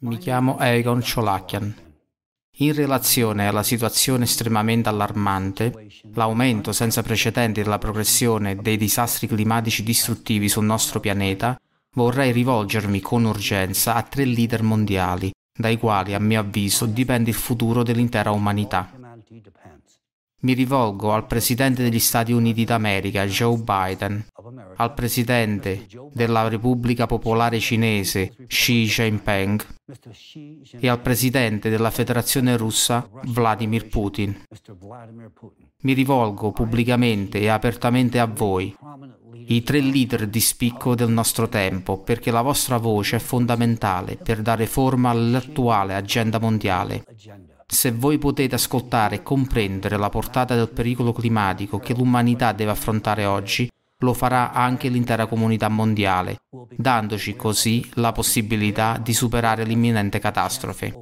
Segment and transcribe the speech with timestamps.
[0.00, 1.74] Mi chiamo Egon Cholakian.
[2.58, 10.48] In relazione alla situazione estremamente allarmante, l'aumento senza precedenti della progressione dei disastri climatici distruttivi
[10.48, 11.60] sul nostro pianeta,
[11.94, 17.36] vorrei rivolgermi con urgenza a tre leader mondiali, dai quali, a mio avviso, dipende il
[17.36, 18.92] futuro dell'intera umanità.
[20.40, 24.24] Mi rivolgo al Presidente degli Stati Uniti d'America, Joe Biden,
[24.76, 29.66] al Presidente della Repubblica Popolare Cinese, Xi Jinping,
[30.78, 34.42] e al Presidente della Federazione Russa, Vladimir Putin.
[35.82, 38.72] Mi rivolgo pubblicamente e apertamente a voi,
[39.46, 44.40] i tre leader di spicco del nostro tempo, perché la vostra voce è fondamentale per
[44.42, 47.04] dare forma all'attuale agenda mondiale.
[47.70, 53.26] Se voi potete ascoltare e comprendere la portata del pericolo climatico che l'umanità deve affrontare
[53.26, 56.38] oggi, lo farà anche l'intera comunità mondiale,
[56.74, 60.94] dandoci così la possibilità di superare l'imminente catastrofe.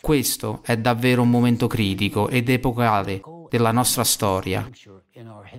[0.00, 4.68] Questo è davvero un momento critico ed epocale della nostra storia.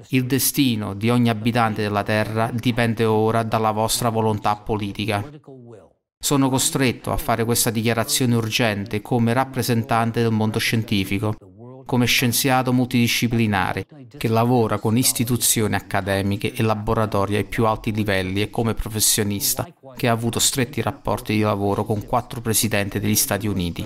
[0.09, 5.23] Il destino di ogni abitante della Terra dipende ora dalla vostra volontà politica.
[6.23, 11.35] Sono costretto a fare questa dichiarazione urgente come rappresentante del mondo scientifico,
[11.85, 13.85] come scienziato multidisciplinare
[14.15, 20.07] che lavora con istituzioni accademiche e laboratori ai più alti livelli e come professionista che
[20.07, 23.85] ha avuto stretti rapporti di lavoro con quattro presidenti degli Stati Uniti.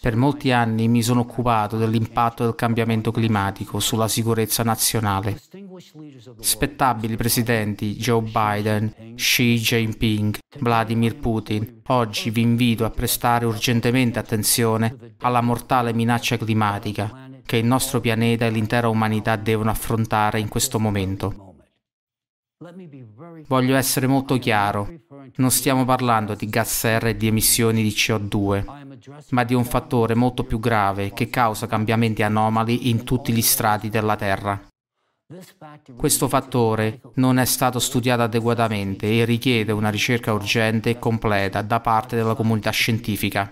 [0.00, 5.38] Per molti anni mi sono occupato dell'impatto del cambiamento climatico sulla sicurezza nazionale.
[6.40, 15.14] Spettabili presidenti Joe Biden, Xi Jinping, Vladimir Putin, oggi vi invito a prestare urgentemente attenzione
[15.20, 20.78] alla mortale minaccia climatica che il nostro pianeta e l'intera umanità devono affrontare in questo
[20.78, 21.54] momento.
[23.48, 24.86] Voglio essere molto chiaro,
[25.36, 28.64] non stiamo parlando di gas serra e di emissioni di CO2,
[29.30, 33.88] ma di un fattore molto più grave che causa cambiamenti anomali in tutti gli strati
[33.88, 34.69] della Terra.
[35.96, 41.78] Questo fattore non è stato studiato adeguatamente e richiede una ricerca urgente e completa da
[41.80, 43.50] parte della comunità scientifica.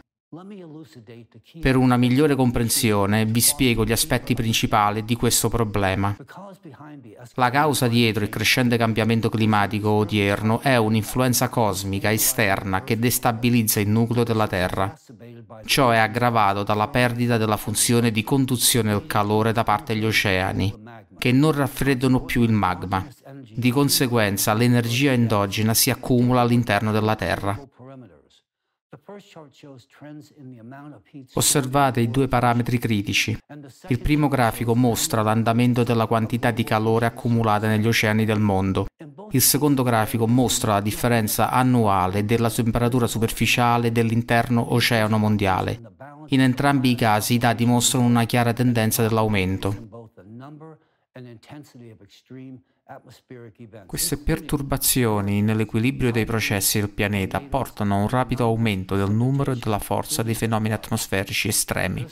[1.60, 6.14] Per una migliore comprensione vi spiego gli aspetti principali di questo problema.
[7.34, 13.88] La causa dietro il crescente cambiamento climatico odierno è un'influenza cosmica esterna che destabilizza il
[13.88, 14.94] nucleo della Terra.
[15.64, 20.74] Ciò è aggravato dalla perdita della funzione di conduzione del calore da parte degli oceani,
[21.18, 23.06] che non raffreddano più il magma.
[23.54, 27.60] Di conseguenza l'energia endogena si accumula all'interno della Terra.
[31.34, 33.36] Osservate i due parametri critici.
[33.88, 38.86] Il primo grafico mostra l'andamento della quantità di calore accumulata negli oceani del mondo.
[39.30, 45.80] Il secondo grafico mostra la differenza annuale della temperatura superficiale dell'interno oceano mondiale.
[46.28, 50.08] In entrambi i casi i dati mostrano una chiara tendenza dell'aumento.
[53.84, 59.56] Queste perturbazioni nell'equilibrio dei processi del pianeta portano a un rapido aumento del numero e
[59.56, 62.06] della forza dei fenomeni atmosferici estremi,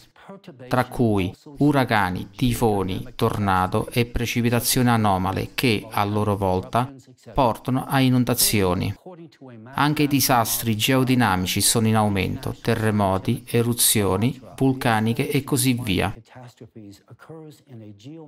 [0.68, 6.92] tra cui uragani, tifoni, tornado e precipitazioni anomale che, a loro volta,
[7.32, 8.94] portano a inondazioni.
[9.74, 16.14] Anche i disastri geodinamici sono in aumento, terremoti, eruzioni, vulcaniche e così via.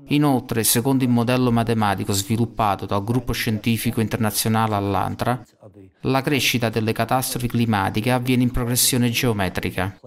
[0.07, 5.43] Inoltre, secondo il modello matematico sviluppato dal gruppo scientifico internazionale Allantra,
[6.03, 9.99] la crescita delle catastrofi climatiche avviene in progressione geometrica,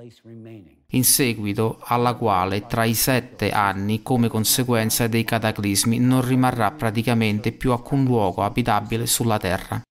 [0.94, 7.52] in seguito alla quale tra i sette anni, come conseguenza dei cataclismi, non rimarrà praticamente
[7.52, 9.82] più alcun luogo abitabile sulla Terra.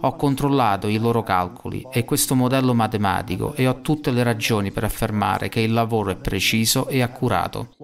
[0.00, 4.84] Ho controllato i loro calcoli e questo modello matematico e ho tutte le ragioni per
[4.84, 7.74] affermare che il lavoro è preciso e accurato.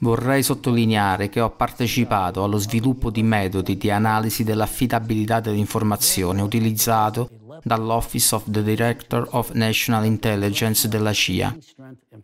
[0.00, 7.30] Vorrei sottolineare che ho partecipato allo sviluppo di metodi di analisi dell'affidabilità dell'informazione utilizzato
[7.62, 11.56] dall'Office of the Director of National Intelligence della CIA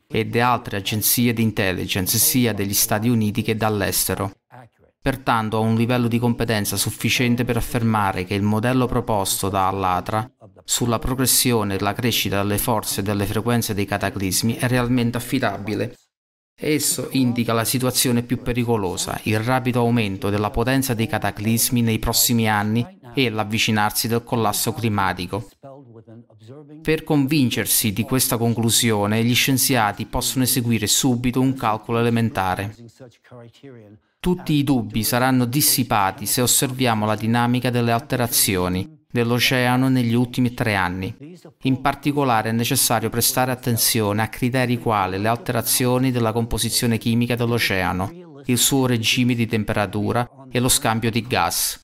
[0.07, 4.33] e da altre agenzie di intelligence sia degli Stati Uniti che dall'estero.
[5.01, 10.29] Pertanto ho un livello di competenza sufficiente per affermare che il modello proposto da Allatra
[10.65, 15.97] sulla progressione e la crescita delle forze e delle frequenze dei cataclismi è realmente affidabile.
[16.61, 22.49] Esso indica la situazione più pericolosa, il rapido aumento della potenza dei cataclismi nei prossimi
[22.49, 22.85] anni
[23.15, 25.49] e l'avvicinarsi del collasso climatico.
[26.83, 32.75] Per convincersi di questa conclusione, gli scienziati possono eseguire subito un calcolo elementare.
[34.21, 40.75] Tutti i dubbi saranno dissipati se osserviamo la dinamica delle alterazioni dell'oceano negli ultimi tre
[40.75, 41.15] anni.
[41.63, 48.43] In particolare è necessario prestare attenzione a criteri quali le alterazioni della composizione chimica dell'oceano,
[48.47, 51.81] il suo regime di temperatura e lo scambio di gas.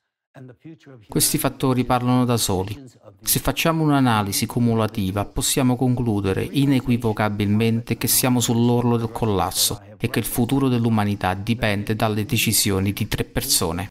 [1.07, 2.77] Questi fattori parlano da soli.
[3.21, 10.25] Se facciamo un'analisi cumulativa possiamo concludere inequivocabilmente che siamo sull'orlo del collasso e che il
[10.25, 13.89] futuro dell'umanità dipende dalle decisioni di tre persone.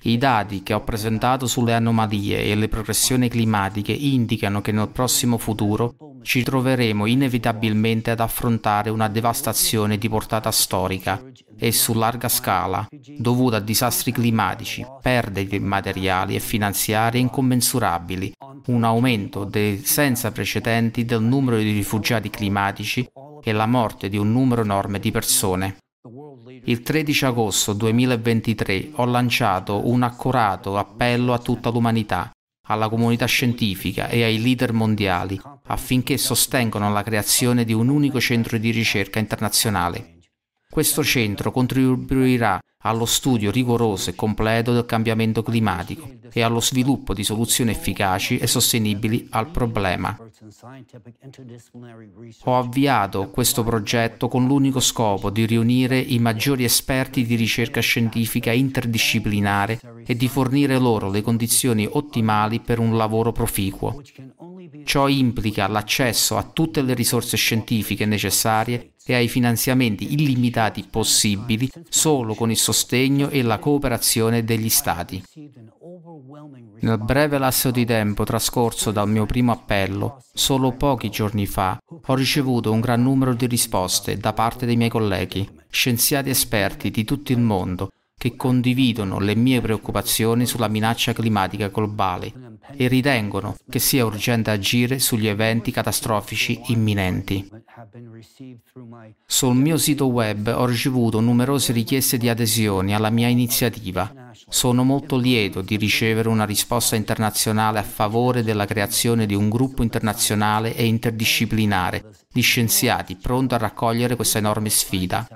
[0.00, 5.36] I dati che ho presentato sulle anomalie e le progressioni climatiche indicano che nel prossimo
[5.36, 5.94] futuro
[6.26, 11.22] ci troveremo inevitabilmente ad affrontare una devastazione di portata storica
[11.56, 12.84] e su larga scala,
[13.16, 18.32] dovuta a disastri climatici, perdite materiali e finanziarie incommensurabili,
[18.66, 23.08] un aumento de- senza precedenti del numero di rifugiati climatici
[23.40, 25.76] e la morte di un numero enorme di persone.
[26.64, 32.32] Il 13 agosto 2023 ho lanciato un accorato appello a tutta l'umanità,
[32.66, 38.58] alla comunità scientifica e ai leader mondiali affinché sostengano la creazione di un unico centro
[38.58, 40.15] di ricerca internazionale.
[40.76, 47.24] Questo centro contribuirà allo studio rigoroso e completo del cambiamento climatico e allo sviluppo di
[47.24, 50.14] soluzioni efficaci e sostenibili al problema.
[52.44, 58.52] Ho avviato questo progetto con l'unico scopo di riunire i maggiori esperti di ricerca scientifica
[58.52, 64.02] interdisciplinare e di fornire loro le condizioni ottimali per un lavoro proficuo.
[64.84, 72.34] Ciò implica l'accesso a tutte le risorse scientifiche necessarie e ai finanziamenti illimitati possibili solo
[72.34, 75.22] con il sostegno e la cooperazione degli Stati.
[76.80, 82.14] Nel breve lasso di tempo trascorso dal mio primo appello, solo pochi giorni fa, ho
[82.14, 87.32] ricevuto un gran numero di risposte da parte dei miei colleghi, scienziati esperti di tutto
[87.32, 92.32] il mondo, che condividono le mie preoccupazioni sulla minaccia climatica globale
[92.74, 97.48] e ritengono che sia urgente agire sugli eventi catastrofici imminenti.
[99.26, 104.25] Sul mio sito web ho ricevuto numerose richieste di adesioni alla mia iniziativa.
[104.48, 109.82] Sono molto lieto di ricevere una risposta internazionale a favore della creazione di un gruppo
[109.82, 115.26] internazionale e interdisciplinare di scienziati pronto a raccogliere questa enorme sfida.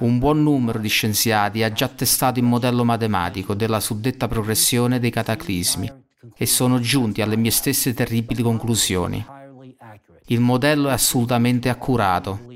[0.00, 5.10] Un buon numero di scienziati ha già testato il modello matematico della suddetta progressione dei
[5.10, 5.90] cataclismi
[6.36, 9.24] e sono giunti alle mie stesse terribili conclusioni.
[10.26, 12.47] Il modello è assolutamente accurato.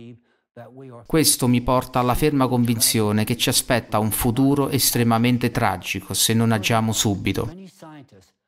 [1.07, 6.53] Questo mi porta alla ferma convinzione che ci aspetta un futuro estremamente tragico se non
[6.53, 7.51] agiamo subito.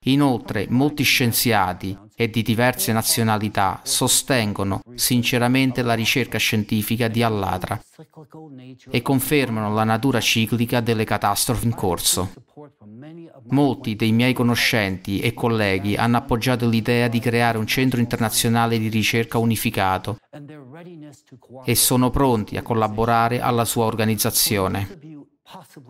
[0.07, 7.83] Inoltre, molti scienziati e di diverse nazionalità sostengono sinceramente la ricerca scientifica di Allatra
[8.91, 12.33] e confermano la natura ciclica delle catastrofi in corso.
[13.49, 18.89] Molti dei miei conoscenti e colleghi hanno appoggiato l'idea di creare un centro internazionale di
[18.89, 20.19] ricerca unificato
[21.65, 24.99] e sono pronti a collaborare alla sua organizzazione.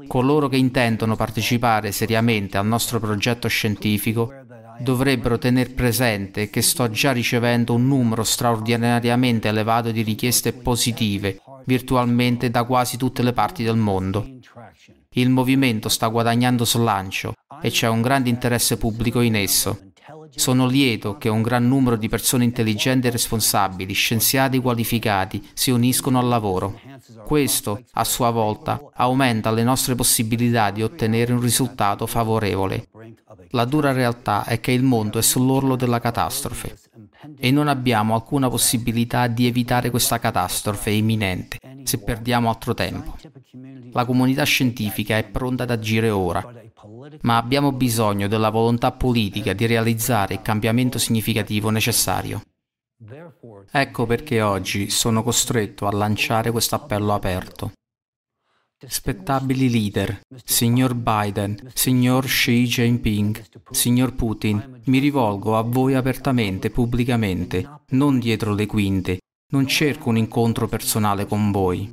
[0.07, 4.33] Coloro che intendono partecipare seriamente al nostro progetto scientifico
[4.81, 12.51] dovrebbero tener presente che sto già ricevendo un numero straordinariamente elevato di richieste positive virtualmente
[12.51, 14.27] da quasi tutte le parti del mondo.
[15.17, 19.84] Il movimento sta guadagnando slancio e c'è un grande interesse pubblico in esso.
[20.37, 26.19] Sono lieto che un gran numero di persone intelligenti e responsabili, scienziati qualificati, si uniscono
[26.19, 26.81] al lavoro.
[27.25, 32.89] Questo, a sua volta, aumenta le nostre possibilità di ottenere un risultato favorevole.
[33.51, 36.77] La dura realtà è che il mondo è sull'orlo della catastrofe
[37.39, 43.17] e non abbiamo alcuna possibilità di evitare questa catastrofe imminente se perdiamo altro tempo.
[43.93, 46.45] La comunità scientifica è pronta ad agire ora,
[47.23, 52.43] ma abbiamo bisogno della volontà politica di realizzare il cambiamento significativo necessario.
[53.71, 57.73] Ecco perché oggi sono costretto a lanciare questo appello aperto.
[58.87, 67.67] Spettabili leader, signor Biden, signor Xi Jinping, signor Putin, mi rivolgo a voi apertamente, pubblicamente,
[67.91, 69.21] non dietro le quinte.
[69.53, 71.91] Non cerco un incontro personale con voi.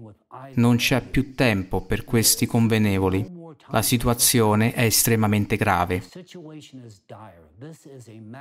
[0.56, 3.40] Non c'è più tempo per questi convenevoli.
[3.70, 6.03] La situazione è estremamente grave.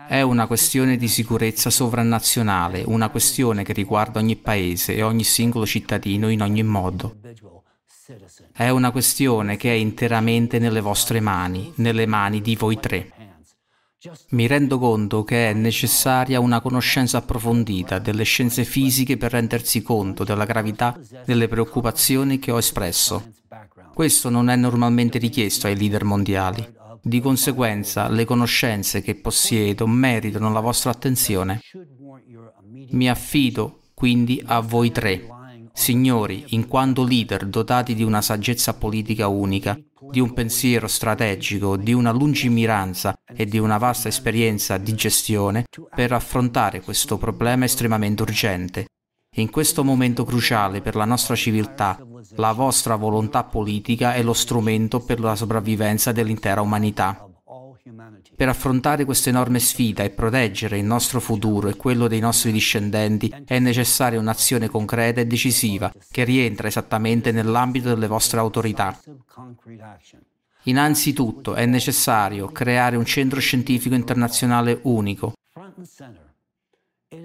[0.09, 5.67] È una questione di sicurezza sovranazionale, una questione che riguarda ogni paese e ogni singolo
[5.67, 7.17] cittadino in ogni modo.
[8.53, 13.13] È una questione che è interamente nelle vostre mani, nelle mani di voi tre.
[14.31, 20.25] Mi rendo conto che è necessaria una conoscenza approfondita delle scienze fisiche per rendersi conto
[20.25, 23.33] della gravità delle preoccupazioni che ho espresso.
[24.01, 26.67] Questo non è normalmente richiesto ai leader mondiali.
[27.03, 31.61] Di conseguenza, le conoscenze che possiedo meritano la vostra attenzione.
[32.93, 35.27] Mi affido quindi a voi tre,
[35.75, 39.79] signori, in quanto leader dotati di una saggezza politica unica,
[40.11, 46.13] di un pensiero strategico, di una lungimiranza e di una vasta esperienza di gestione per
[46.13, 48.87] affrontare questo problema estremamente urgente.
[49.35, 51.97] In questo momento cruciale per la nostra civiltà,
[52.35, 57.25] la vostra volontà politica è lo strumento per la sopravvivenza dell'intera umanità.
[58.35, 63.33] Per affrontare questa enorme sfida e proteggere il nostro futuro e quello dei nostri discendenti
[63.45, 68.99] è necessaria un'azione concreta e decisiva che rientra esattamente nell'ambito delle vostre autorità.
[70.65, 75.35] Innanzitutto è necessario creare un centro scientifico internazionale unico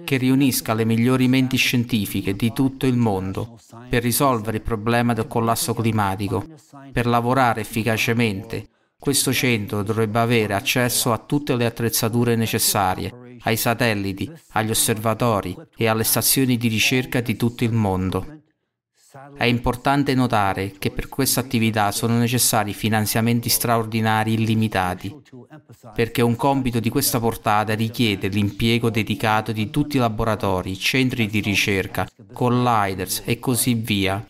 [0.04, 5.26] che riunisca le migliori menti scientifiche di tutto il mondo per risolvere il problema del
[5.26, 6.44] collasso climatico,
[6.92, 14.28] per lavorare efficacemente questo centro dovrebbe avere accesso a tutte le attrezzature necessarie, ai satelliti,
[14.52, 18.35] agli osservatori e alle stazioni di ricerca di tutto il mondo.
[19.36, 25.14] È importante notare che per questa attività sono necessari finanziamenti straordinari illimitati,
[25.94, 31.40] perché un compito di questa portata richiede l'impiego dedicato di tutti i laboratori, centri di
[31.40, 34.24] ricerca, colliders e così via,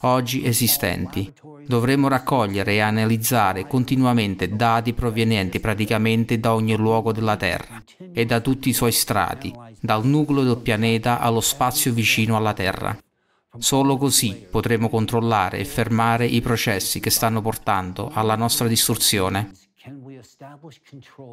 [0.00, 1.32] oggi esistenti.
[1.66, 8.40] Dovremo raccogliere e analizzare continuamente dati provenienti praticamente da ogni luogo della Terra e da
[8.40, 12.96] tutti i suoi strati, dal nucleo del pianeta allo spazio vicino alla Terra.
[13.58, 19.52] Solo così potremo controllare e fermare i processi che stanno portando alla nostra distruzione.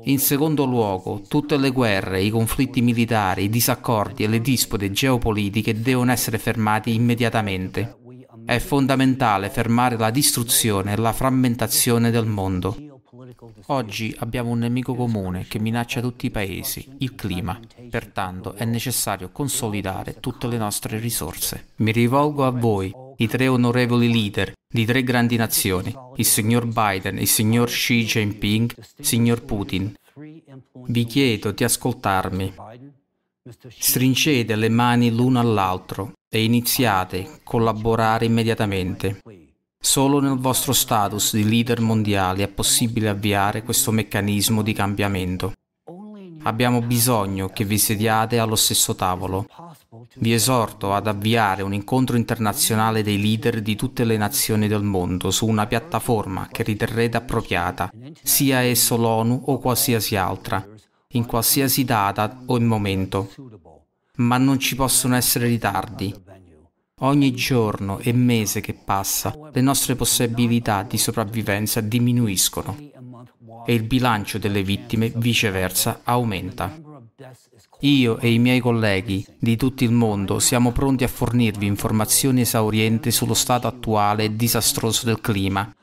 [0.04, 5.80] In secondo luogo, tutte le guerre, i conflitti militari, i disaccordi e le dispute geopolitiche
[5.80, 7.98] devono essere fermati immediatamente.
[8.46, 12.90] È fondamentale fermare la distruzione e la frammentazione del mondo.
[13.68, 17.60] Oggi abbiamo un nemico comune che minaccia tutti i paesi, il clima.
[17.89, 21.70] Pertanto è necessario consolidare tutte le nostre risorse.
[21.77, 27.18] Mi rivolgo a voi, i tre onorevoli leader di tre grandi nazioni, il signor Biden,
[27.18, 29.94] il signor Xi Jinping, il signor Putin.
[30.74, 32.53] Vi chiedo di ascoltarmi.
[33.68, 39.20] Stringete le mani l'uno all'altro e iniziate a collaborare immediatamente.
[39.83, 45.53] Solo nel vostro status di leader mondiale è possibile avviare questo meccanismo di cambiamento.
[46.43, 49.47] Abbiamo bisogno che vi sediate allo stesso tavolo.
[50.15, 55.31] Vi esorto ad avviare un incontro internazionale dei leader di tutte le nazioni del mondo
[55.31, 60.65] su una piattaforma che riterrete appropriata, sia esso l'ONU o qualsiasi altra,
[61.13, 63.29] in qualsiasi data o in momento
[64.21, 66.13] ma non ci possono essere ritardi.
[67.03, 72.77] Ogni giorno e mese che passa, le nostre possibilità di sopravvivenza diminuiscono
[73.65, 76.79] e il bilancio delle vittime viceversa aumenta.
[77.79, 83.10] Io e i miei colleghi di tutto il mondo siamo pronti a fornirvi informazioni esaurienti
[83.10, 85.74] sullo stato attuale e disastroso del clima,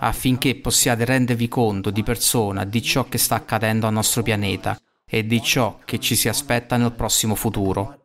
[0.00, 4.76] affinché possiate rendervi conto di persona di ciò che sta accadendo al nostro pianeta
[5.08, 7.97] e di ciò che ci si aspetta nel prossimo futuro.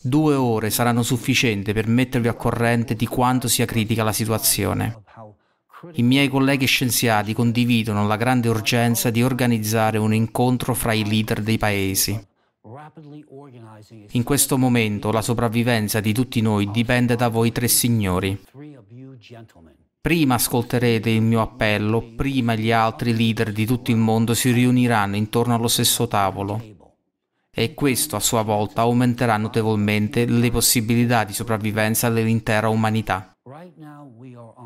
[0.00, 5.02] Due ore saranno sufficienti per mettervi al corrente di quanto sia critica la situazione.
[5.92, 11.42] I miei colleghi scienziati condividono la grande urgenza di organizzare un incontro fra i leader
[11.42, 12.18] dei paesi.
[14.12, 18.38] In questo momento la sopravvivenza di tutti noi dipende da voi tre signori.
[20.00, 25.16] Prima ascolterete il mio appello, prima gli altri leader di tutto il mondo si riuniranno
[25.16, 26.85] intorno allo stesso tavolo.
[27.58, 33.34] E questo a sua volta aumenterà notevolmente le possibilità di sopravvivenza dell'intera umanità.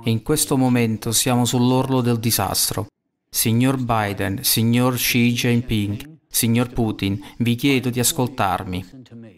[0.05, 2.89] In questo momento siamo sull'orlo del disastro.
[3.31, 8.85] Signor Biden, signor Xi Jinping, signor Putin, vi chiedo di ascoltarmi.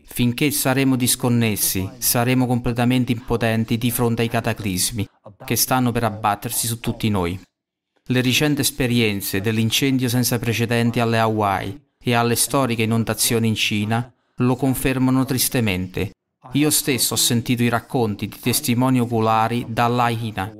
[0.07, 5.07] Finché saremo disconnessi, saremo completamente impotenti di fronte ai cataclismi
[5.45, 7.39] che stanno per abbattersi su tutti noi.
[8.05, 14.57] Le recenti esperienze dell'incendio senza precedenti alle Hawaii e alle storiche inondazioni in Cina lo
[14.57, 16.13] confermano tristemente.
[16.53, 20.53] Io stesso ho sentito i racconti di testimoni oculari dall'Aina,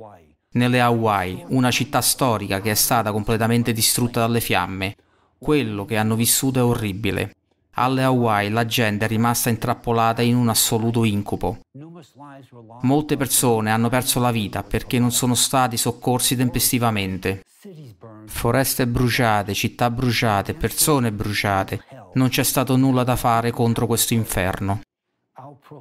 [0.53, 4.95] nelle Hawaii, una città storica che è stata completamente distrutta dalle fiamme.
[5.37, 7.35] Quello che hanno vissuto è orribile.
[7.75, 11.59] Alle Hawaii la gente è rimasta intrappolata in un assoluto incubo.
[12.81, 17.43] Molte persone hanno perso la vita perché non sono stati soccorsi tempestivamente.
[18.25, 21.83] Foreste bruciate, città bruciate, persone bruciate.
[22.13, 24.81] Non c'è stato nulla da fare contro questo inferno.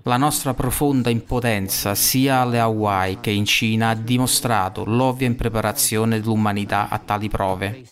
[0.05, 6.89] La nostra profonda impotenza sia alle Hawaii che in Cina ha dimostrato l'ovvia impreparazione dell'umanità
[6.89, 7.85] a tali prove.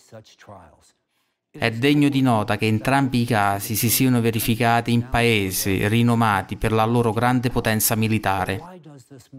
[1.53, 6.71] È degno di nota che entrambi i casi si siano verificati in paesi rinomati per
[6.71, 8.80] la loro grande potenza militare.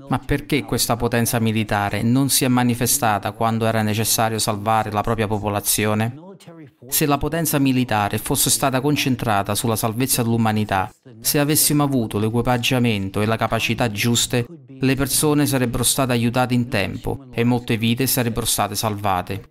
[0.09, 5.27] Ma perché questa potenza militare non si è manifestata quando era necessario salvare la propria
[5.27, 6.15] popolazione?
[6.89, 13.27] Se la potenza militare fosse stata concentrata sulla salvezza dell'umanità, se avessimo avuto l'equipaggiamento e
[13.27, 18.75] la capacità giuste, le persone sarebbero state aiutate in tempo e molte vite sarebbero state
[18.75, 19.47] salvate.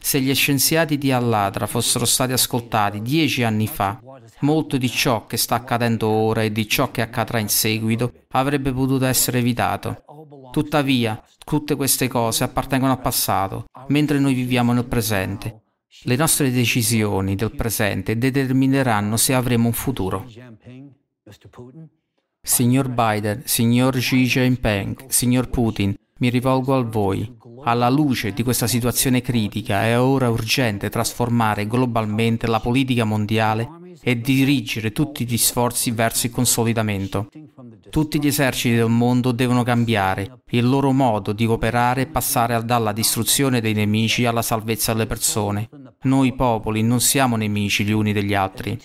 [0.00, 4.00] Se gli scienziati di Alladra fossero stati ascoltati dieci anni fa,
[4.42, 8.72] molto di ciò che sta accadendo ora e di ciò che accadrà in seguito avrebbe
[8.72, 10.04] potuto essere evitato.
[10.52, 15.62] Tuttavia, tutte queste cose appartengono al passato, mentre noi viviamo nel presente.
[16.04, 20.26] Le nostre decisioni del presente determineranno se avremo un futuro.
[22.40, 27.36] Signor Biden, signor Xi Jinping, signor Putin, mi rivolgo a voi.
[27.64, 33.68] Alla luce di questa situazione critica è ora urgente trasformare globalmente la politica mondiale
[34.02, 37.28] e dirigere tutti gli sforzi verso il consolidamento.
[37.88, 42.92] Tutti gli eserciti del mondo devono cambiare, il loro modo di operare e passare dalla
[42.92, 45.68] distruzione dei nemici alla salvezza delle persone.
[46.02, 48.78] Noi popoli non siamo nemici gli uni degli altri.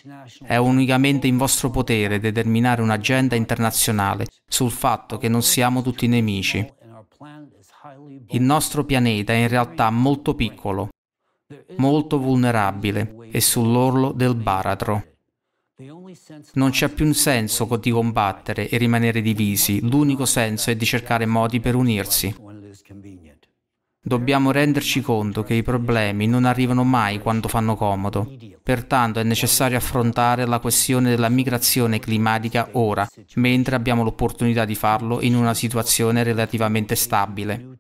[0.44, 6.76] È unicamente in vostro potere determinare un'agenda internazionale sul fatto che non siamo tutti nemici.
[8.30, 10.90] Il nostro pianeta è in realtà molto piccolo,
[11.78, 15.16] molto vulnerabile e sull'orlo del baratro.
[16.54, 21.26] Non c'è più un senso di combattere e rimanere divisi, l'unico senso è di cercare
[21.26, 22.36] modi per unirsi.
[24.08, 28.38] Dobbiamo renderci conto che i problemi non arrivano mai quando fanno comodo.
[28.64, 35.20] Pertanto è necessario affrontare la questione della migrazione climatica ora, mentre abbiamo l'opportunità di farlo
[35.20, 37.76] in una situazione relativamente stabile.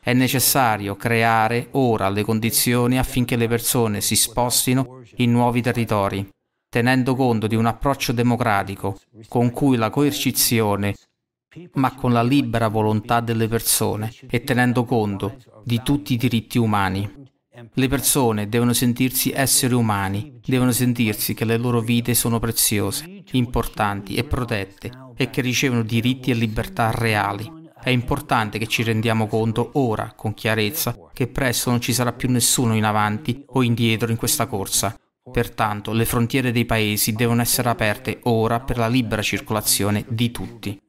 [0.00, 6.24] È necessario creare ora le condizioni affinché le persone si spostino in nuovi territori,
[6.68, 10.94] tenendo conto di un approccio democratico con cui la coercizione
[11.74, 17.20] ma con la libera volontà delle persone e tenendo conto di tutti i diritti umani.
[17.74, 24.14] Le persone devono sentirsi esseri umani, devono sentirsi che le loro vite sono preziose, importanti
[24.14, 27.60] e protette e che ricevono diritti e libertà reali.
[27.82, 32.30] È importante che ci rendiamo conto ora, con chiarezza, che presto non ci sarà più
[32.30, 34.96] nessuno in avanti o indietro in questa corsa.
[35.30, 40.80] Pertanto le frontiere dei paesi devono essere aperte ora per la libera circolazione di tutti.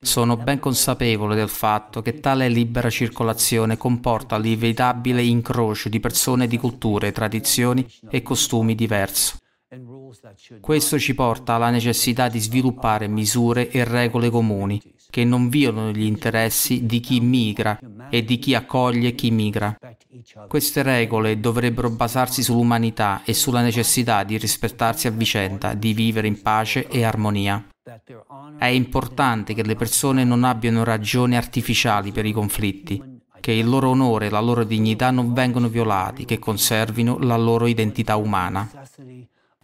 [0.00, 6.58] Sono ben consapevole del fatto che tale libera circolazione comporta l'inevitabile incrocio di persone di
[6.58, 9.36] culture, tradizioni e costumi diversi.
[10.60, 14.80] Questo ci porta alla necessità di sviluppare misure e regole comuni
[15.14, 17.78] che non violano gli interessi di chi migra
[18.10, 19.78] e di chi accoglie chi migra.
[20.48, 26.42] Queste regole dovrebbero basarsi sull'umanità e sulla necessità di rispettarsi a vicenda, di vivere in
[26.42, 27.64] pace e armonia.
[28.58, 33.00] È importante che le persone non abbiano ragioni artificiali per i conflitti,
[33.38, 37.66] che il loro onore e la loro dignità non vengano violati, che conservino la loro
[37.66, 38.68] identità umana.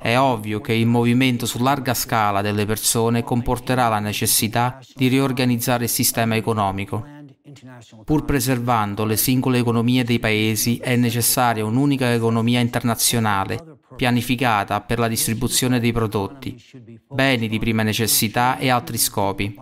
[0.02, 5.84] È ovvio che il movimento su larga scala delle persone comporterà la necessità di riorganizzare
[5.84, 7.06] il sistema economico.
[8.04, 15.08] Pur preservando le singole economie dei paesi è necessaria un'unica economia internazionale pianificata per la
[15.08, 16.56] distribuzione dei prodotti,
[17.08, 19.54] beni di prima necessità e altri scopi.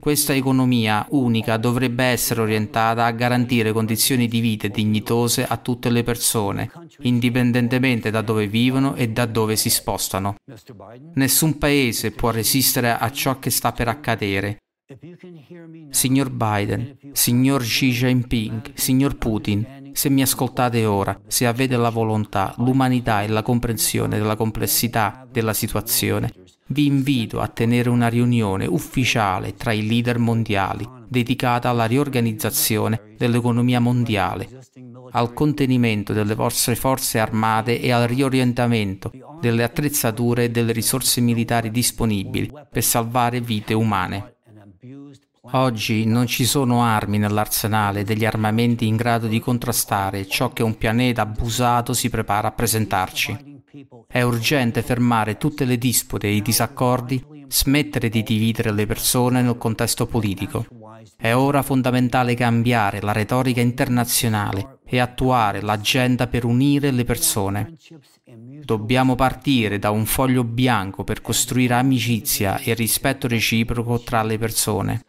[0.00, 6.02] Questa economia unica dovrebbe essere orientata a garantire condizioni di vita dignitose a tutte le
[6.02, 10.36] persone, indipendentemente da dove vivono e da dove si spostano.
[11.14, 14.58] Nessun paese può resistere a ciò che sta per accadere.
[15.90, 22.54] Signor Biden, signor Xi Jinping, signor Putin, se mi ascoltate ora, se avete la volontà,
[22.58, 26.32] l'umanità e la comprensione della complessità della situazione,
[26.68, 33.80] vi invito a tenere una riunione ufficiale tra i leader mondiali dedicata alla riorganizzazione dell'economia
[33.80, 34.48] mondiale,
[35.12, 41.70] al contenimento delle vostre forze armate e al riorientamento delle attrezzature e delle risorse militari
[41.70, 44.34] disponibili per salvare vite umane.
[45.52, 50.76] Oggi non ci sono armi nell'arsenale degli armamenti in grado di contrastare ciò che un
[50.76, 53.47] pianeta abusato si prepara a presentarci.
[54.06, 59.56] È urgente fermare tutte le dispute e i disaccordi, smettere di dividere le persone nel
[59.56, 60.66] contesto politico.
[61.16, 67.76] È ora fondamentale cambiare la retorica internazionale e attuare l'agenda per unire le persone.
[68.64, 75.02] Dobbiamo partire da un foglio bianco per costruire amicizia e rispetto reciproco tra le persone.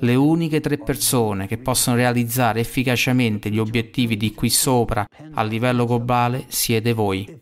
[0.00, 5.86] Le uniche tre persone che possono realizzare efficacemente gli obiettivi di qui sopra a livello
[5.86, 7.40] globale siete voi.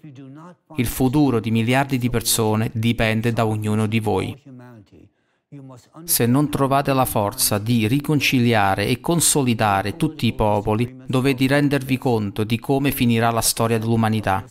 [0.77, 4.37] Il futuro di miliardi di persone dipende da ognuno di voi.
[6.05, 12.45] Se non trovate la forza di riconciliare e consolidare tutti i popoli, dovete rendervi conto
[12.45, 14.45] di come finirà la storia dell'umanità.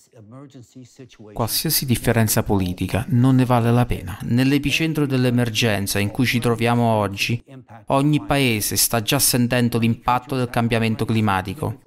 [1.32, 4.18] Qualsiasi differenza politica non ne vale la pena.
[4.24, 7.42] Nell'epicentro dell'emergenza in cui ci troviamo oggi,
[7.88, 11.80] ogni paese sta già sentendo l'impatto del cambiamento climatico.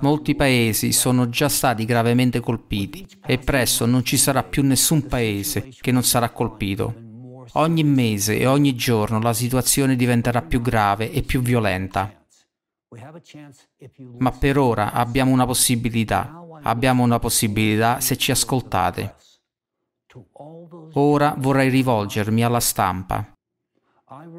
[0.00, 5.68] Molti paesi sono già stati gravemente colpiti e presto non ci sarà più nessun paese
[5.80, 7.03] che non sarà colpito.
[7.52, 12.12] Ogni mese e ogni giorno la situazione diventerà più grave e più violenta.
[14.18, 16.40] Ma per ora abbiamo una possibilità.
[16.62, 19.16] Abbiamo una possibilità se ci ascoltate.
[20.94, 23.32] Ora vorrei rivolgermi alla stampa,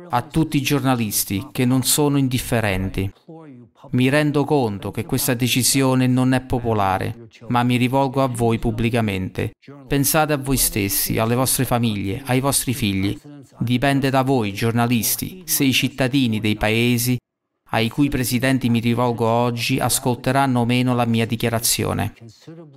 [0.09, 3.11] a tutti i giornalisti che non sono indifferenti.
[3.91, 9.53] Mi rendo conto che questa decisione non è popolare, ma mi rivolgo a voi pubblicamente.
[9.87, 13.17] Pensate a voi stessi, alle vostre famiglie, ai vostri figli.
[13.59, 17.17] Dipende da voi, giornalisti, se i cittadini dei paesi
[17.75, 22.13] ai cui presidenti mi rivolgo oggi ascolteranno o meno la mia dichiarazione.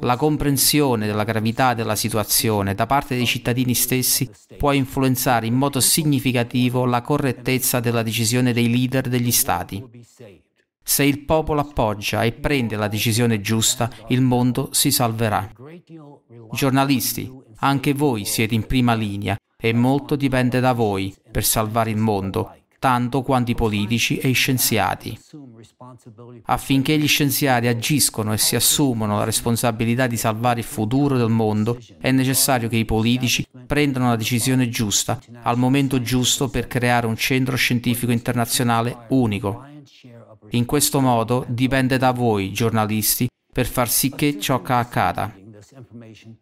[0.00, 5.80] La comprensione della gravità della situazione da parte dei cittadini stessi può influenzare in modo
[5.80, 9.84] significativo la correttezza della decisione dei leader degli Stati.
[10.88, 15.46] Se il popolo appoggia e prende la decisione giusta, il mondo si salverà.
[16.50, 21.98] Giornalisti, anche voi siete in prima linea e molto dipende da voi per salvare il
[21.98, 25.20] mondo, tanto quanto i politici e i scienziati.
[26.44, 31.78] Affinché gli scienziati agiscono e si assumono la responsabilità di salvare il futuro del mondo,
[32.00, 37.16] è necessario che i politici prendano la decisione giusta al momento giusto per creare un
[37.16, 39.66] centro scientifico internazionale unico
[40.50, 45.34] in questo modo dipende da voi, giornalisti, per far sì che ciò accada.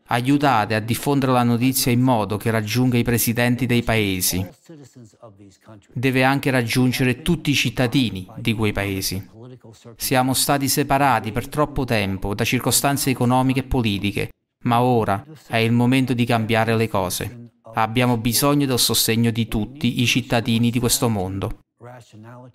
[0.06, 4.46] Aiutate a diffondere la notizia in modo che raggiunga i presidenti dei paesi.
[5.92, 9.28] Deve anche raggiungere tutti i cittadini di quei paesi.
[9.96, 14.30] Siamo stati separati per troppo tempo da circostanze economiche e politiche,
[14.64, 17.50] ma ora è il momento di cambiare le cose.
[17.74, 21.58] Abbiamo bisogno del sostegno di tutti i cittadini di questo mondo.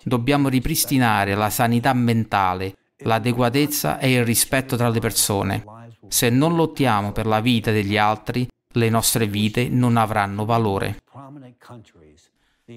[0.04, 5.64] Dobbiamo ripristinare la sanità mentale, l'adeguatezza e il rispetto tra le persone.
[6.08, 11.02] Se non lottiamo per la vita degli altri, le nostre vite non avranno valore.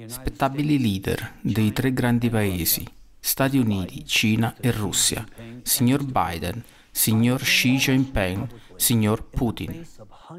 [0.08, 2.86] Spettabili leader dei tre grandi paesi,
[3.20, 5.26] Stati Uniti, Cina e Russia,
[5.62, 8.48] signor Biden, signor Xi Jinping,
[8.78, 9.86] signor Putin.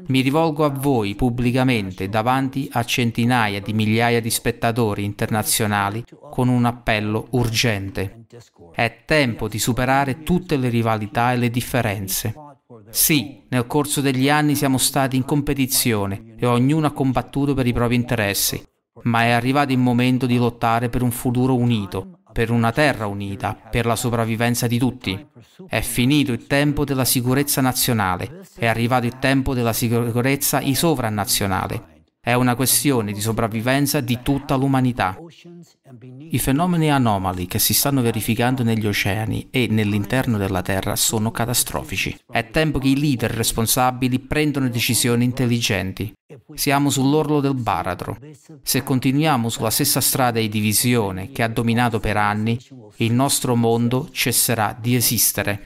[0.07, 6.65] Mi rivolgo a voi pubblicamente davanti a centinaia di migliaia di spettatori internazionali con un
[6.65, 8.25] appello urgente.
[8.73, 12.33] È tempo di superare tutte le rivalità e le differenze.
[12.89, 17.73] Sì, nel corso degli anni siamo stati in competizione e ognuno ha combattuto per i
[17.73, 18.61] propri interessi,
[19.03, 23.55] ma è arrivato il momento di lottare per un futuro unito, per una terra unita,
[23.55, 25.25] per la sopravvivenza di tutti.
[25.67, 31.96] È finito il tempo della sicurezza nazionale, è arrivato il tempo della sicurezza sovranazionale.
[32.27, 35.17] È una questione di sopravvivenza di tutta l'umanità.
[36.29, 42.19] I fenomeni anomali che si stanno verificando negli oceani e nell'interno della Terra sono catastrofici.
[42.29, 46.13] È tempo che i leader responsabili prendano decisioni intelligenti.
[46.53, 48.17] Siamo sull'orlo del baratro.
[48.61, 52.59] Se continuiamo sulla stessa strada di divisione che ha dominato per anni,
[52.97, 55.65] il nostro mondo cesserà di esistere.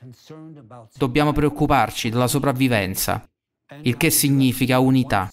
[0.95, 3.27] Dobbiamo preoccuparci della sopravvivenza,
[3.81, 5.31] il che significa unità.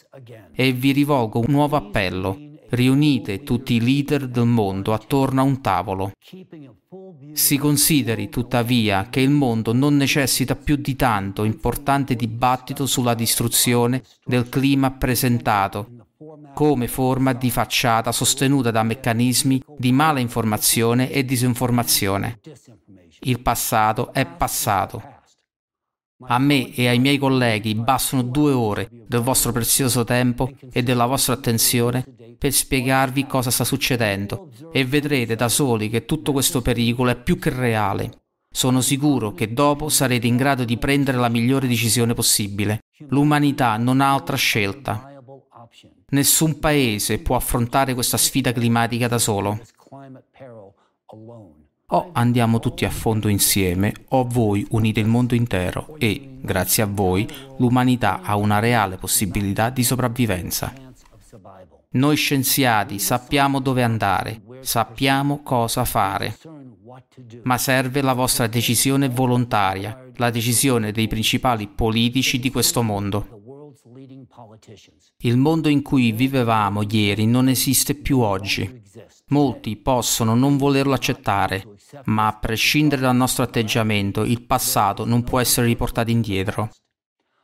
[0.52, 5.60] E vi rivolgo un nuovo appello riunite tutti i leader del mondo attorno a un
[5.60, 6.12] tavolo.
[7.32, 14.02] Si consideri tuttavia che il mondo non necessita più di tanto importante dibattito sulla distruzione
[14.24, 15.92] del clima presentato
[16.52, 22.40] come forma di facciata sostenuta da meccanismi di mala informazione e disinformazione.
[23.20, 25.17] Il passato è passato.
[26.26, 31.06] A me e ai miei colleghi bastano due ore del vostro prezioso tempo e della
[31.06, 32.04] vostra attenzione
[32.36, 37.38] per spiegarvi cosa sta succedendo e vedrete da soli che tutto questo pericolo è più
[37.38, 38.22] che reale.
[38.50, 42.80] Sono sicuro che dopo sarete in grado di prendere la migliore decisione possibile.
[43.08, 45.22] L'umanità non ha altra scelta.
[46.08, 49.60] Nessun paese può affrontare questa sfida climatica da solo.
[51.90, 56.86] O andiamo tutti a fondo insieme, o voi unite il mondo intero e, grazie a
[56.86, 60.70] voi, l'umanità ha una reale possibilità di sopravvivenza.
[61.92, 66.36] Noi scienziati sappiamo dove andare, sappiamo cosa fare,
[67.44, 73.37] ma serve la vostra decisione volontaria, la decisione dei principali politici di questo mondo.
[75.18, 78.82] Il mondo in cui vivevamo ieri non esiste più oggi.
[79.28, 81.64] Molti possono non volerlo accettare,
[82.04, 86.70] ma a prescindere dal nostro atteggiamento, il passato non può essere riportato indietro.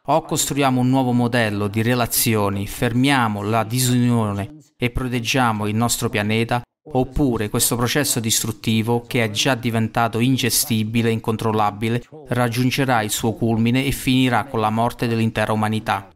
[0.07, 6.63] O costruiamo un nuovo modello di relazioni, fermiamo la disunione e proteggiamo il nostro pianeta,
[6.93, 13.85] oppure questo processo distruttivo, che è già diventato ingestibile e incontrollabile, raggiungerà il suo culmine
[13.85, 16.14] e finirà con la morte dell'intera umanità.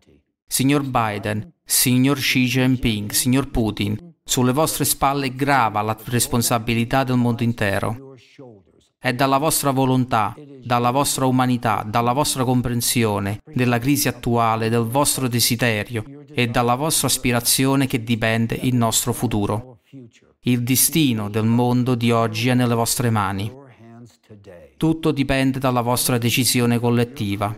[0.50, 7.42] Signor Biden, signor Xi Jinping, signor Putin, sulle vostre spalle grava la responsabilità del mondo
[7.42, 8.14] intero.
[8.98, 10.34] È dalla vostra volontà,
[10.64, 17.08] dalla vostra umanità, dalla vostra comprensione della crisi attuale, del vostro desiderio e dalla vostra
[17.08, 19.82] aspirazione che dipende il nostro futuro.
[20.40, 23.52] Il destino del mondo di oggi è nelle vostre mani.
[24.78, 27.52] Tutto dipende dalla vostra decisione collettiva.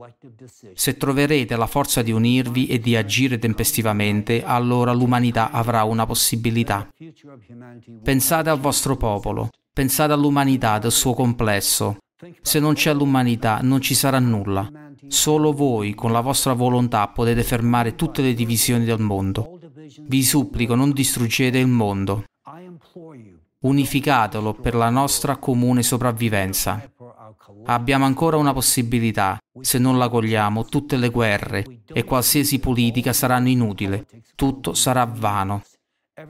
[0.73, 6.89] Se troverete la forza di unirvi e di agire tempestivamente, allora l'umanità avrà una possibilità.
[8.03, 11.99] Pensate al vostro popolo, pensate all'umanità del suo complesso.
[12.41, 14.67] Se non c'è l'umanità non ci sarà nulla.
[15.07, 19.59] Solo voi, con la vostra volontà, potete fermare tutte le divisioni del mondo.
[20.07, 22.25] Vi supplico, non distruggete il mondo.
[23.63, 26.83] Unificatelo per la nostra comune sopravvivenza.
[27.65, 29.39] Abbiamo ancora una possibilità.
[29.61, 34.05] Se non la cogliamo, tutte le guerre e qualsiasi politica saranno inutili.
[34.35, 35.63] Tutto sarà vano.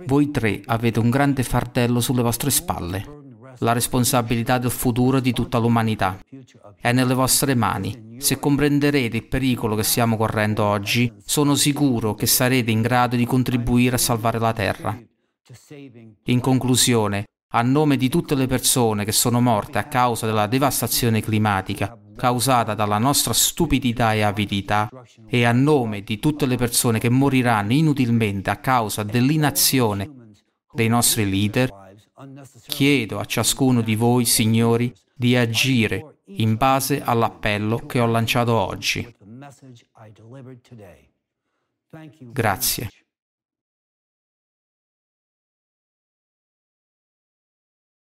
[0.06, 3.18] Voi tre avete un grande fardello sulle vostre spalle.
[3.58, 6.18] La responsabilità del futuro di tutta l'umanità
[6.80, 8.16] è nelle vostre mani.
[8.18, 13.26] Se comprenderete il pericolo che stiamo correndo oggi, sono sicuro che sarete in grado di
[13.26, 14.98] contribuire a salvare la Terra.
[16.24, 21.20] In conclusione, a nome di tutte le persone che sono morte a causa della devastazione
[21.20, 24.90] climatica causata dalla nostra stupidità e avidità
[25.26, 30.34] e a nome di tutte le persone che moriranno inutilmente a causa dell'inazione
[30.72, 31.94] dei nostri leader,
[32.66, 39.16] chiedo a ciascuno di voi, signori, di agire in base all'appello che ho lanciato oggi.
[42.20, 42.88] Grazie.